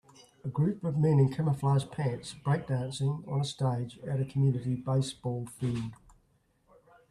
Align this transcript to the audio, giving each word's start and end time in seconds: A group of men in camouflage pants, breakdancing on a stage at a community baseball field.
A 0.43 0.47
group 0.47 0.83
of 0.83 0.97
men 0.97 1.19
in 1.19 1.31
camouflage 1.31 1.85
pants, 1.91 2.33
breakdancing 2.33 3.23
on 3.27 3.39
a 3.41 3.45
stage 3.45 3.99
at 3.99 4.19
a 4.19 4.25
community 4.25 4.73
baseball 4.73 5.45
field. 5.45 5.93